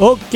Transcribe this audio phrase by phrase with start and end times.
[0.00, 0.32] Ok,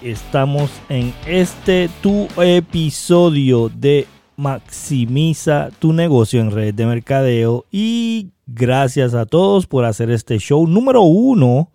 [0.00, 4.06] estamos en este tu episodio de
[4.38, 10.66] Maximiza tu negocio en red de mercadeo y gracias a todos por hacer este show
[10.66, 11.72] número uno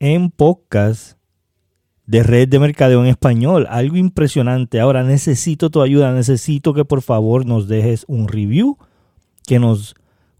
[0.00, 1.16] en podcast
[2.06, 3.68] de red de mercadeo en español.
[3.70, 4.80] Algo impresionante.
[4.80, 8.78] Ahora necesito tu ayuda, necesito que por favor nos dejes un review,
[9.46, 9.94] que nos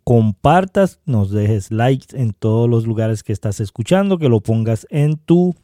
[0.09, 5.19] compartas, nos dejes likes en todos los lugares que estás escuchando, que lo pongas en
[5.19, 5.55] tu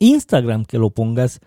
[0.00, 1.40] Instagram, que lo pongas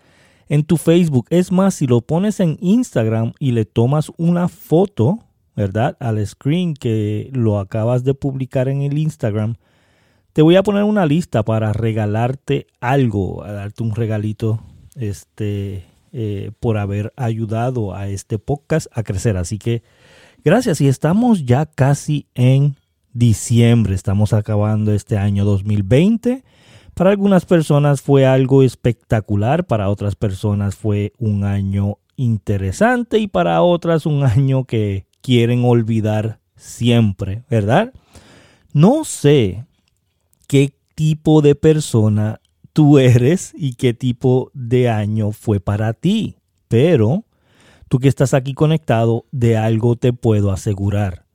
[0.48, 1.28] en tu Facebook.
[1.30, 5.20] Es más, si lo pones en Instagram y le tomas una foto,
[5.54, 5.96] ¿verdad?
[6.00, 9.54] Al screen que lo acabas de publicar en el Instagram,
[10.32, 14.58] te voy a poner una lista para regalarte algo, a darte un regalito
[14.96, 19.36] este, eh, por haber ayudado a este podcast a crecer.
[19.36, 19.84] Así que
[20.44, 22.76] Gracias y estamos ya casi en
[23.14, 26.44] diciembre, estamos acabando este año 2020.
[26.92, 33.62] Para algunas personas fue algo espectacular, para otras personas fue un año interesante y para
[33.62, 37.94] otras un año que quieren olvidar siempre, ¿verdad?
[38.74, 39.64] No sé
[40.46, 42.42] qué tipo de persona
[42.74, 46.36] tú eres y qué tipo de año fue para ti,
[46.68, 47.24] pero
[47.94, 51.26] Tú que estás aquí conectado, de algo te puedo asegurar.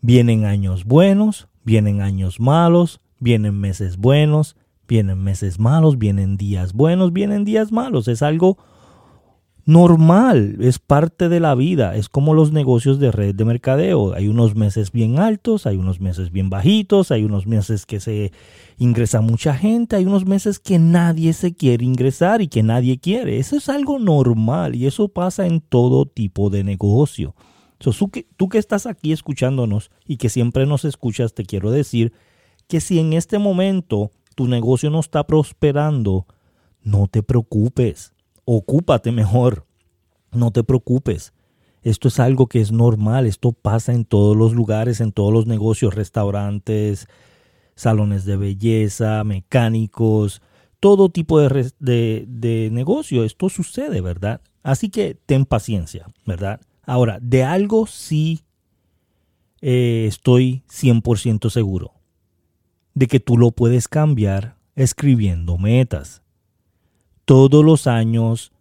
[0.00, 4.56] Vienen años buenos, vienen años malos, vienen meses buenos,
[4.88, 8.08] vienen meses malos, vienen días buenos, vienen días malos.
[8.08, 8.58] Es algo
[9.68, 14.14] normal, es parte de la vida, es como los negocios de red de mercadeo.
[14.14, 18.32] Hay unos meses bien altos, hay unos meses bien bajitos, hay unos meses que se
[18.78, 23.36] ingresa mucha gente, hay unos meses que nadie se quiere ingresar y que nadie quiere.
[23.36, 27.34] Eso es algo normal y eso pasa en todo tipo de negocio.
[27.78, 32.14] tú, que, tú que estás aquí escuchándonos y que siempre nos escuchas, te quiero decir
[32.68, 36.26] que si en este momento tu negocio no está prosperando,
[36.82, 38.14] no te preocupes
[38.56, 39.66] ocúpate mejor.
[40.32, 41.34] No te preocupes.
[41.82, 45.46] Esto es algo que es normal, esto pasa en todos los lugares, en todos los
[45.46, 47.08] negocios, restaurantes,
[47.76, 50.42] salones de belleza, mecánicos,
[50.80, 53.22] todo tipo de, de, negocio.
[53.22, 54.40] Esto sucede, ¿verdad?
[54.62, 56.60] Así que ten paciencia, ¿verdad?
[56.84, 58.40] Ahora, de algo sí
[59.60, 61.92] eh, estoy 100% seguro,
[62.94, 66.22] de que tú lo puedes cambiar escribiendo metas
[67.28, 68.52] todos los años,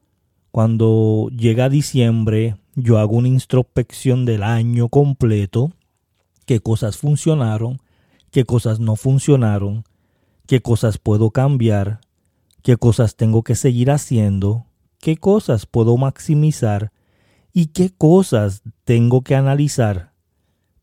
[0.51, 5.71] cuando llega diciembre, yo hago una introspección del año completo,
[6.45, 7.79] qué cosas funcionaron,
[8.29, 9.85] qué cosas no funcionaron,
[10.47, 12.01] qué cosas puedo cambiar,
[12.61, 14.65] qué cosas tengo que seguir haciendo,
[14.99, 16.91] qué cosas puedo maximizar
[17.53, 20.11] y qué cosas tengo que analizar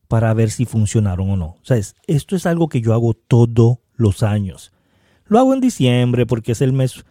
[0.09, 1.47] para ver si funcionaron o no.
[1.47, 1.75] O
[2.07, 4.73] esto es algo que yo hago todos los años.
[5.27, 7.05] Lo hago en diciembre porque es el mes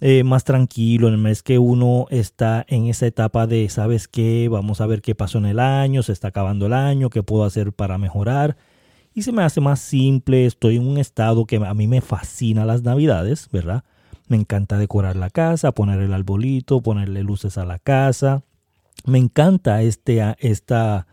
[0.00, 4.48] eh, más tranquilo, en el mes que uno está en esa etapa de, ¿sabes qué?
[4.48, 7.44] Vamos a ver qué pasó en el año, se está acabando el año, qué puedo
[7.44, 8.56] hacer para mejorar.
[9.12, 12.64] Y se me hace más simple, estoy en un estado que a mí me fascina
[12.64, 13.84] las navidades, ¿verdad?
[14.28, 18.42] Me encanta decorar la casa, poner el arbolito, ponerle luces a la casa.
[19.04, 21.06] Me encanta este, esta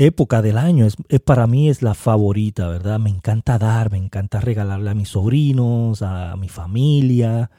[0.00, 0.86] época del año.
[0.86, 2.98] Es, para mí es la favorita, ¿verdad?
[2.98, 7.50] Me encanta dar, me encanta regalarle a mis sobrinos, a mi familia.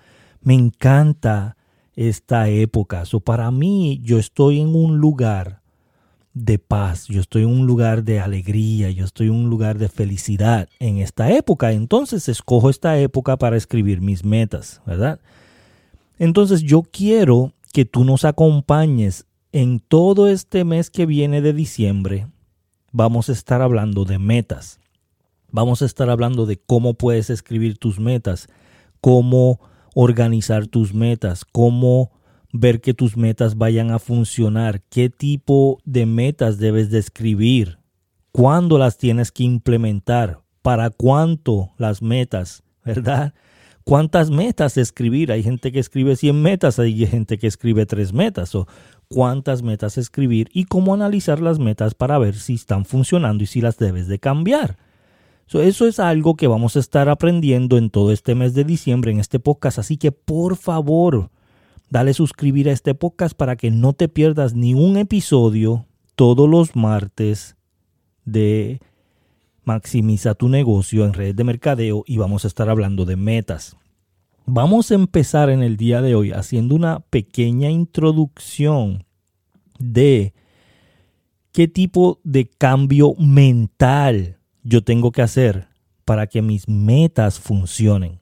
[0.42, 1.56] Me encanta
[1.96, 3.06] esta época.
[3.06, 5.62] So, para mí, yo estoy en un lugar
[6.34, 9.90] de paz, yo estoy en un lugar de alegría, yo estoy en un lugar de
[9.90, 11.74] felicidad en esta época.
[11.74, 15.20] Entonces escojo esta época para escribir mis metas, ¿verdad?
[16.18, 22.28] Entonces yo quiero que tú nos acompañes en todo este mes que viene de diciembre
[22.92, 24.80] vamos a estar hablando de metas.
[25.50, 28.48] Vamos a estar hablando de cómo puedes escribir tus metas,
[29.02, 29.60] cómo
[29.94, 32.12] organizar tus metas, cómo
[32.54, 37.80] ver que tus metas vayan a funcionar, qué tipo de metas debes de escribir,
[38.32, 43.34] cuándo las tienes que implementar, para cuánto las metas, ¿verdad?
[43.84, 45.32] ¿Cuántas metas escribir?
[45.32, 48.54] Hay gente que escribe 100 metas, hay gente que escribe 3 metas.
[48.56, 48.68] O
[49.12, 53.62] cuántas metas escribir y cómo analizar las metas para ver si están funcionando y si
[53.62, 54.78] las debes de cambiar.
[55.54, 59.20] eso es algo que vamos a estar aprendiendo en todo este mes de diciembre en
[59.20, 61.30] este podcast, así que por favor,
[61.90, 65.86] dale suscribir a este podcast para que no te pierdas ni un episodio
[66.16, 67.58] todos los martes
[68.24, 68.80] de
[69.64, 73.78] Maximiza tu negocio en redes de mercadeo y vamos a estar hablando de metas.
[74.46, 79.06] Vamos a empezar en el día de hoy haciendo una pequeña introducción
[79.78, 80.34] de
[81.52, 85.68] qué tipo de cambio mental yo tengo que hacer
[86.06, 88.20] para que mis metas funcionen.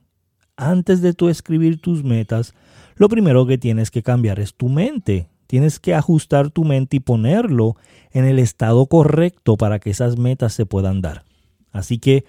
[0.57, 2.53] antes de tú escribir tus metas,
[2.95, 5.29] lo primero que tienes que cambiar es tu mente.
[5.47, 7.77] Tienes que ajustar tu mente y ponerlo
[8.11, 11.23] en el estado correcto para que esas metas se puedan dar.
[11.71, 12.25] Así que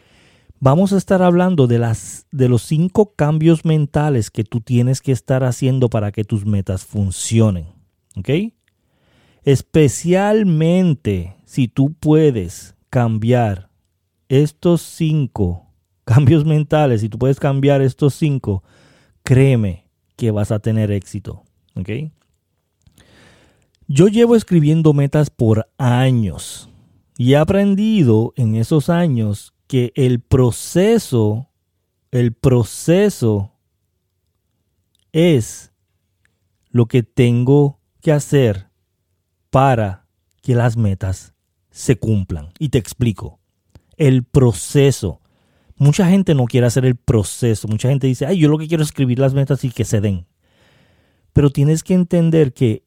[0.58, 5.12] vamos a estar hablando de, las, de los cinco cambios mentales que tú tienes que
[5.12, 7.66] estar haciendo para que tus metas funcionen.
[8.16, 8.28] ¿Ok?
[9.42, 13.70] Especialmente si tú puedes cambiar
[14.28, 15.66] estos cinco
[16.04, 18.62] cambios mentales, si tú puedes cambiar estos cinco,
[19.22, 21.44] créeme que vas a tener éxito.
[21.76, 21.90] ¿Ok?
[23.86, 26.69] Yo llevo escribiendo metas por años
[27.20, 31.50] y he aprendido en esos años que el proceso,
[32.10, 33.52] el proceso
[35.12, 35.70] es
[36.70, 38.70] lo que tengo que hacer
[39.50, 40.06] para
[40.40, 41.34] que las metas
[41.70, 42.54] se cumplan.
[42.58, 43.38] Y te explico.
[43.98, 45.20] El proceso.
[45.76, 47.68] Mucha gente no quiere hacer el proceso.
[47.68, 50.00] Mucha gente dice, ay, yo lo que quiero es escribir las metas y que se
[50.00, 50.26] den.
[51.34, 52.82] Pero tienes que entender que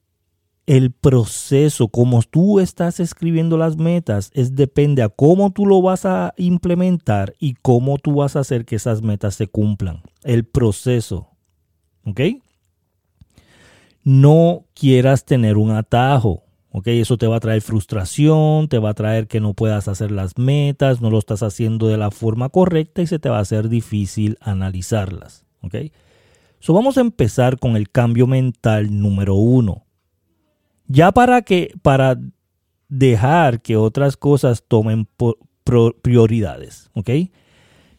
[0.66, 6.06] el proceso, como tú estás escribiendo las metas, es depende a cómo tú lo vas
[6.06, 10.02] a implementar y cómo tú vas a hacer que esas metas se cumplan.
[10.24, 11.30] El proceso.
[12.06, 12.22] ¿Ok?
[14.04, 16.44] No quieras tener un atajo.
[16.72, 16.88] ¿Ok?
[16.88, 20.38] Eso te va a traer frustración, te va a traer que no puedas hacer las
[20.38, 23.70] metas, no lo estás haciendo de la forma correcta y se te va a hacer
[23.70, 25.46] difícil analizarlas.
[25.62, 25.76] ¿Ok?
[26.60, 29.84] So vamos a empezar con el cambio mental número uno
[30.94, 32.20] ya para que, para
[32.88, 35.08] dejar que otras cosas tomen
[36.04, 37.10] prioridades, ¿ok?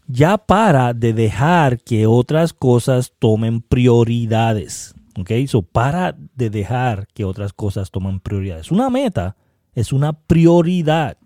[0.06, 5.30] Ya para de dejar que otras cosas tomen prioridades, ¿ok?
[5.72, 8.70] Para de dejar que otras cosas tomen prioridades.
[8.70, 9.36] Una meta
[9.74, 11.16] es una prioridad.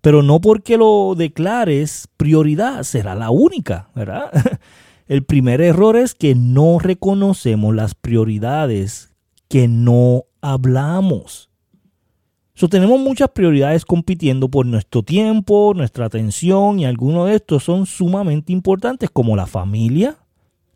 [0.00, 4.30] Pero no porque lo declares prioridad será la única, ¿verdad?
[5.08, 9.09] El primer error es que no reconocemos las prioridades
[9.50, 11.50] que no hablamos.
[12.54, 17.84] So, tenemos muchas prioridades compitiendo por nuestro tiempo, nuestra atención y algunos de estos son
[17.84, 20.18] sumamente importantes como la familia,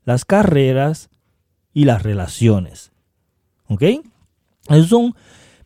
[0.05, 1.09] las carreras
[1.73, 2.91] y las relaciones.
[3.69, 3.82] ¿Ok?
[4.69, 5.15] Esas son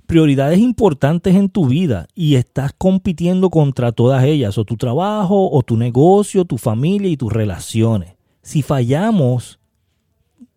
[0.06, 5.62] prioridades importantes en tu vida y estás compitiendo contra todas ellas, o tu trabajo, o
[5.62, 8.16] tu negocio, tu familia y tus relaciones.
[8.42, 9.60] Si fallamos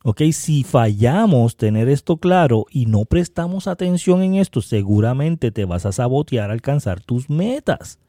[0.04, 0.22] ¿Ok?
[0.32, 5.92] Si fallamos tener esto claro y no prestamos atención en esto, seguramente te vas a
[5.92, 8.00] sabotear alcanzar tus metas.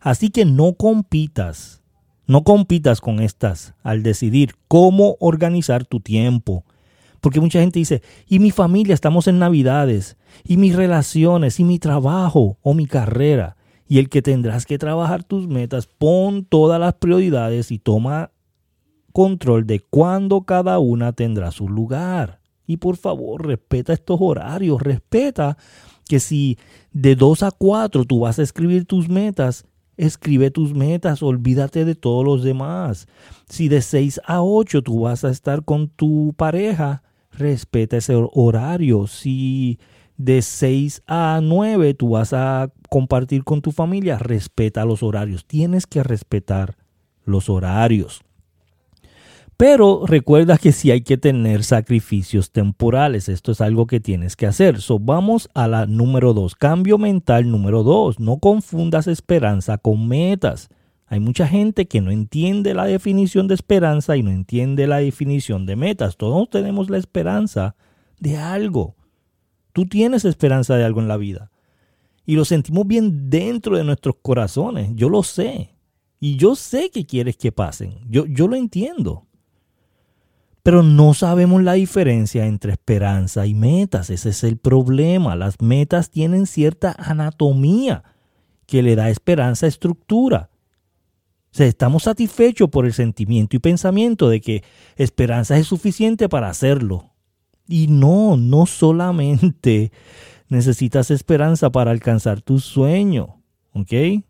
[0.00, 1.82] Así que no compitas,
[2.26, 6.64] no compitas con estas al decidir cómo organizar tu tiempo.
[7.20, 11.78] Porque mucha gente dice, y mi familia, estamos en Navidades, y mis relaciones, y mi
[11.78, 13.56] trabajo o mi carrera.
[13.88, 18.30] Y el que tendrás que trabajar tus metas, pon todas las prioridades y toma
[19.18, 22.38] control de cuándo cada una tendrá su lugar.
[22.68, 25.58] Y por favor, respeta estos horarios, respeta
[26.08, 26.56] que si
[26.92, 29.66] de 2 a 4 tú vas a escribir tus metas,
[29.96, 33.08] escribe tus metas, olvídate de todos los demás.
[33.48, 39.08] Si de 6 a 8 tú vas a estar con tu pareja, respeta ese horario.
[39.08, 39.80] Si
[40.16, 45.44] de 6 a 9 tú vas a compartir con tu familia, respeta los horarios.
[45.44, 46.76] Tienes que respetar
[47.24, 48.22] los horarios.
[49.58, 53.28] Pero recuerda que sí hay que tener sacrificios temporales.
[53.28, 54.80] Esto es algo que tienes que hacer.
[54.80, 56.54] So, vamos a la número dos.
[56.54, 58.20] Cambio mental número dos.
[58.20, 60.68] No confundas esperanza con metas.
[61.06, 65.66] Hay mucha gente que no entiende la definición de esperanza y no entiende la definición
[65.66, 66.16] de metas.
[66.16, 67.74] Todos tenemos la esperanza
[68.20, 68.94] de algo.
[69.72, 71.50] Tú tienes esperanza de algo en la vida.
[72.24, 74.92] Y lo sentimos bien dentro de nuestros corazones.
[74.94, 75.74] Yo lo sé.
[76.20, 77.98] Y yo sé que quieres que pasen.
[78.08, 79.27] Yo, yo lo entiendo.
[80.68, 84.10] Pero no sabemos la diferencia entre esperanza y metas.
[84.10, 85.34] Ese es el problema.
[85.34, 88.04] Las metas tienen cierta anatomía
[88.66, 90.50] que le da esperanza a estructura.
[91.58, 94.62] O estamos satisfechos por el sentimiento y pensamiento de que
[94.96, 97.14] esperanza es suficiente para hacerlo.
[97.66, 99.90] Y no, no solamente
[100.50, 103.40] necesitas esperanza para alcanzar tu sueño.
[103.72, 104.22] ¿Ok?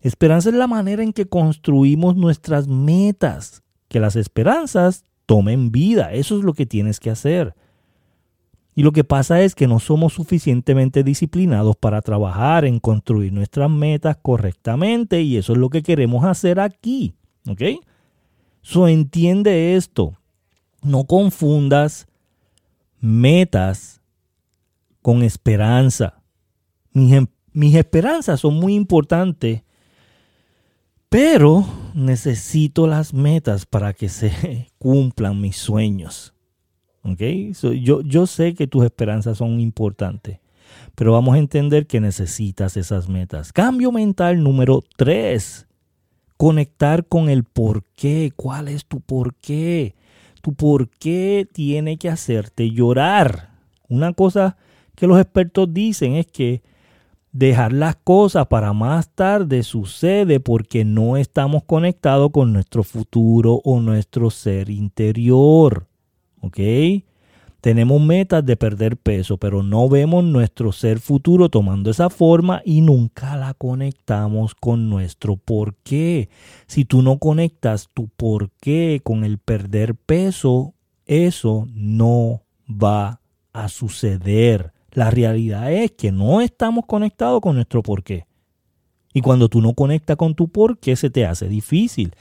[0.00, 6.14] Esperanza es la manera en que construimos nuestras metas que las esperanzas tomen vida.
[6.14, 7.54] Eso es lo que tienes que hacer.
[8.74, 13.68] Y lo que pasa es que no somos suficientemente disciplinados para trabajar en construir nuestras
[13.68, 17.12] metas correctamente y eso es lo que queremos hacer aquí.
[17.46, 17.60] ¿Ok?
[18.62, 20.14] So entiende esto.
[20.82, 22.08] No confundas
[22.98, 24.00] metas
[25.02, 26.22] con esperanza.
[26.92, 29.62] Mis, em, mis esperanzas son muy importantes,
[31.10, 31.66] pero
[31.98, 36.34] necesito las metas para que se cumplan mis sueños.
[37.02, 37.20] ¿Ok?
[37.80, 40.40] yo, yo sé que tus esperanzas son importantes,
[40.94, 43.52] pero vamos a entender que necesitas esas metas.
[43.52, 45.66] Cambio mental número 3.
[46.36, 48.32] Conectar con el por qué.
[48.36, 49.94] ¿Cuál es tu por qué?
[50.42, 53.50] Tu por qué tiene que hacerte llorar.
[53.88, 54.56] Una cosa
[54.94, 56.62] que los expertos dicen es que
[57.32, 63.80] dejar las cosas para más tarde sucede porque no estamos conectados con nuestro futuro o
[63.80, 65.86] nuestro ser interior.
[66.40, 66.58] ¿Ok?
[67.60, 72.82] Tenemos metas de perder peso, pero no vemos nuestro ser futuro tomando esa forma y
[72.82, 76.28] nunca la conectamos con nuestro por qué.
[76.68, 83.20] Si tú no conectas tu por qué con el perder peso, eso no va
[83.52, 84.72] a suceder.
[84.98, 88.26] La realidad es que no estamos conectados con nuestro por qué.
[89.14, 92.16] Y cuando tú no conectas con tu por qué, se te hace difícil.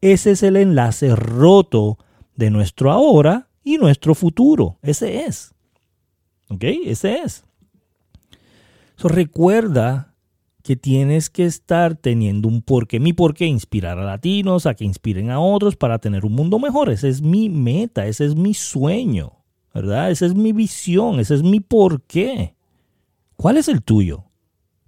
[0.00, 1.98] Ese es el enlace roto
[2.34, 4.78] de nuestro ahora y nuestro futuro.
[4.80, 5.54] Ese es.
[6.48, 6.64] ¿Ok?
[6.86, 7.44] Ese es.
[8.96, 10.14] So, recuerda
[10.62, 12.98] que tienes que estar teniendo un porqué.
[12.98, 16.88] Mi porqué inspirar a latinos, a que inspiren a otros para tener un mundo mejor.
[16.88, 19.35] Ese es mi meta, ese es mi sueño,
[19.76, 20.10] ¿verdad?
[20.10, 22.54] Esa es mi visión, ese es mi porqué.
[23.36, 24.24] ¿Cuál es el tuyo?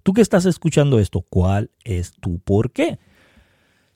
[0.01, 2.97] Tú que estás escuchando esto, ¿cuál es tu porqué?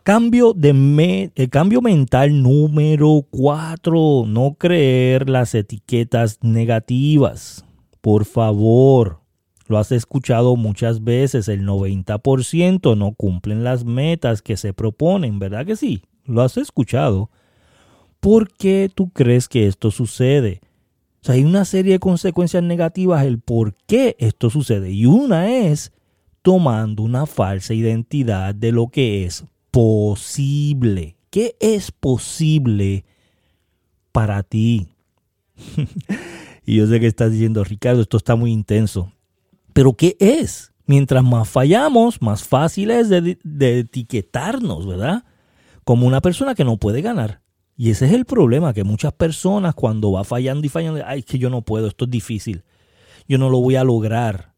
[0.04, 7.66] Cambio, de el cambio mental número 4, no creer las etiquetas negativas.
[8.02, 9.22] Por favor,
[9.68, 15.66] lo has escuchado muchas veces, el 90% no cumplen las metas que se proponen, ¿verdad
[15.66, 16.04] que sí?
[16.26, 17.32] Lo has escuchado.
[18.20, 20.62] ¿Por qué tú crees que esto sucede?
[21.24, 24.92] O sea, hay una serie de consecuencias negativas el por qué esto sucede.
[24.92, 25.94] Y una es
[26.42, 31.16] tomando una falsa identidad de lo que es posible.
[31.30, 33.06] ¿Qué es posible
[34.12, 34.90] para ti?
[36.66, 39.14] y yo sé que estás diciendo, Ricardo, esto está muy intenso.
[39.72, 40.74] Pero ¿qué es?
[40.88, 45.24] Mientras más fallamos, más fácil es de, de etiquetarnos, ¿verdad?
[45.86, 47.43] Como una persona que no puede ganar.
[47.76, 51.40] Y ese es el problema, que muchas personas cuando va fallando y fallando, ay, que
[51.40, 52.64] yo no puedo, esto es difícil,
[53.28, 54.54] yo no lo voy a lograr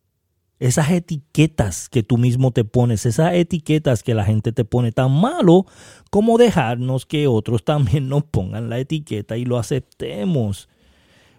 [0.60, 5.12] esas etiquetas que tú mismo te pones, esas etiquetas que la gente te pone tan
[5.12, 5.65] malo
[6.10, 10.69] como dejarnos que otros también nos pongan la etiqueta y lo aceptemos.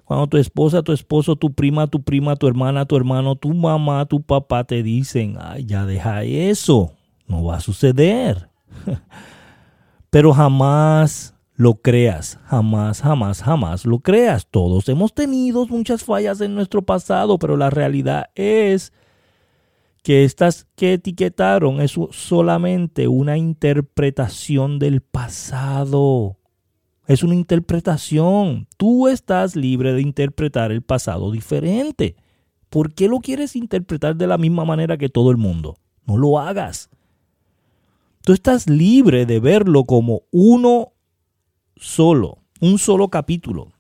[0.05, 4.07] Cuando tu esposa, tu esposo, tu prima, tu prima, tu hermana, tu hermano, tu mamá,
[4.07, 6.93] tu papá te dicen, ay, ya deja eso,
[7.27, 8.49] no va a suceder.
[10.11, 14.47] Pero jamás lo creas, jamás, jamás, jamás lo creas.
[14.51, 18.93] Todos hemos tenido muchas fallas en nuestro pasado, pero la realidad es
[20.03, 26.37] que estas que etiquetaron es solamente una interpretación del pasado.
[27.07, 28.69] Es una interpretación.
[28.77, 32.17] Tú estás libre de interpretar el pasado diferente.
[32.69, 35.79] ¿Por qué lo quieres interpretar de la misma manera que todo el mundo?
[36.05, 36.91] No lo hagas.
[38.23, 40.93] Tú estás libre de verlo como uno
[41.77, 43.73] solo, un solo capítulo,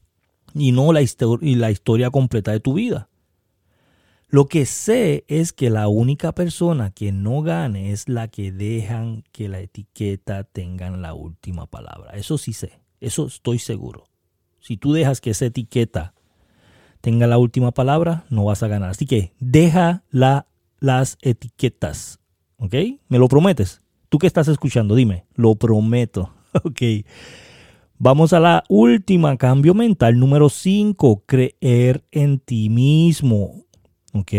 [0.55, 3.09] y no la, y la historia completa de tu vida.
[4.29, 9.23] Lo que sé es que la única persona que no gane es la que dejan
[9.33, 12.11] que la etiqueta tengan la última palabra.
[12.12, 14.09] Eso sí sé, eso estoy seguro.
[14.61, 16.12] Si tú dejas que esa etiqueta
[17.00, 18.91] tenga la última palabra, no vas a ganar.
[18.91, 20.49] Así que deja la,
[20.81, 22.19] las etiquetas.
[22.59, 22.75] ¿Ok?
[23.09, 23.81] ¿Me lo prometes?
[24.09, 26.33] Tú que estás escuchando, dime, lo prometo.
[26.65, 27.05] Ok.
[27.99, 33.65] Vamos a la última, cambio mental número 5, creer en ti mismo.
[34.12, 34.33] ¿Ok?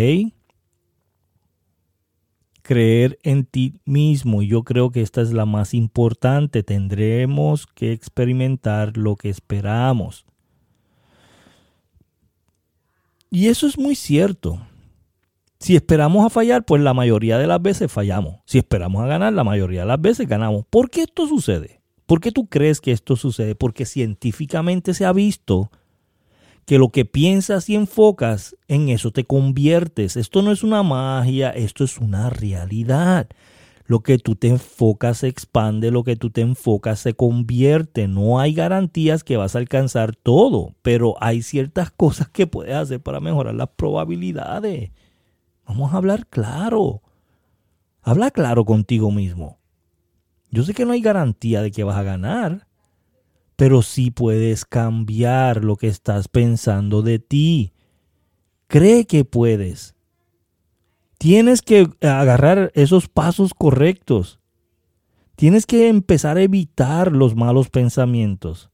[2.62, 4.44] Creer en ti mismo.
[4.44, 6.62] Yo creo que esta es la más importante.
[6.62, 10.26] Tendremos que experimentar lo que esperamos.
[13.32, 14.62] Y eso es muy cierto.
[15.60, 18.36] Si esperamos a fallar, pues la mayoría de las veces fallamos.
[18.46, 20.64] Si esperamos a ganar, la mayoría de las veces ganamos.
[20.70, 21.77] ¿Por qué esto sucede?
[22.08, 23.54] ¿Por qué tú crees que esto sucede?
[23.54, 25.70] Porque científicamente se ha visto
[26.66, 30.16] que lo que piensas y enfocas, en eso te conviertes.
[30.16, 33.28] Esto no es una magia, esto es una realidad.
[33.86, 38.08] Lo que tú te enfocas se expande, lo que tú te enfocas se convierte.
[38.08, 43.02] No hay garantías que vas a alcanzar todo, pero hay ciertas cosas que puedes hacer
[43.02, 44.92] para mejorar las probabilidades.
[45.66, 47.02] Vamos a hablar claro.
[48.02, 49.57] Habla claro contigo mismo.
[50.52, 52.68] Yo sé que no hay garantía de que vas a ganar,
[53.56, 57.74] pero sí puedes cambiar lo que estás pensando de ti.
[58.68, 59.96] Cree que puedes.
[61.18, 64.40] Tienes que agarrar esos pasos correctos.
[65.36, 68.70] Tienes que empezar a evitar los malos pensamientos.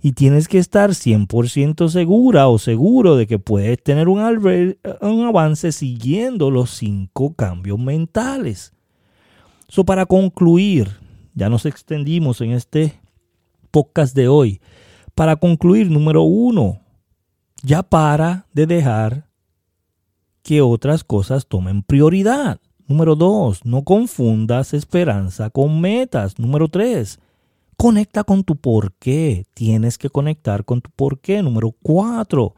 [0.00, 5.72] Y tienes que estar 100% segura o seguro de que puedes tener un, un avance
[5.72, 8.72] siguiendo los cinco cambios mentales.
[9.66, 10.88] So, para concluir,
[11.38, 13.00] ya nos extendimos en este
[13.70, 14.60] podcast de hoy.
[15.14, 16.80] Para concluir, número uno,
[17.62, 19.28] ya para de dejar
[20.42, 22.60] que otras cosas tomen prioridad.
[22.88, 26.38] Número dos, no confundas esperanza con metas.
[26.38, 27.20] Número tres,
[27.76, 29.44] conecta con tu por qué.
[29.54, 31.42] Tienes que conectar con tu por qué.
[31.42, 32.54] Número cuatro,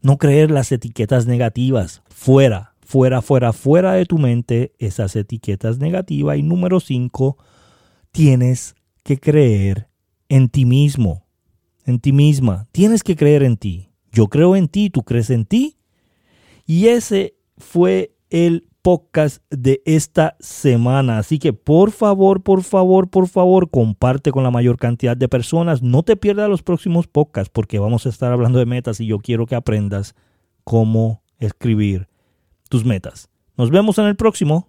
[0.00, 2.02] no creer las etiquetas negativas.
[2.08, 6.36] Fuera, fuera, fuera, fuera de tu mente esas etiquetas negativas.
[6.38, 7.38] Y número cinco,
[8.18, 9.86] tienes que creer
[10.28, 11.24] en ti mismo,
[11.84, 12.66] en ti misma.
[12.72, 13.90] Tienes que creer en ti.
[14.10, 15.76] Yo creo en ti, tú crees en ti.
[16.66, 21.18] Y ese fue el podcast de esta semana.
[21.18, 25.80] Así que por favor, por favor, por favor, comparte con la mayor cantidad de personas.
[25.80, 29.20] No te pierdas los próximos podcasts porque vamos a estar hablando de metas y yo
[29.20, 30.16] quiero que aprendas
[30.64, 32.08] cómo escribir
[32.68, 33.28] tus metas.
[33.56, 34.66] Nos vemos en el próximo.